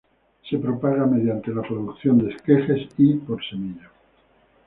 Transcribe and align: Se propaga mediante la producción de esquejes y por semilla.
Se 0.49 0.57
propaga 0.57 1.05
mediante 1.05 1.51
la 1.53 1.61
producción 1.61 2.17
de 2.17 2.33
esquejes 2.33 2.89
y 2.97 3.13
por 3.17 3.39
semilla. 3.47 3.91